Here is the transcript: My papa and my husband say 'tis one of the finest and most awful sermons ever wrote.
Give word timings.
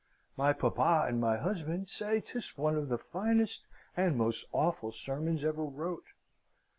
My 0.35 0.51
papa 0.51 1.05
and 1.07 1.21
my 1.21 1.37
husband 1.37 1.87
say 1.87 2.21
'tis 2.21 2.57
one 2.57 2.75
of 2.75 2.89
the 2.89 2.97
finest 2.97 3.67
and 3.95 4.17
most 4.17 4.47
awful 4.51 4.91
sermons 4.91 5.43
ever 5.43 5.63
wrote. 5.63 6.05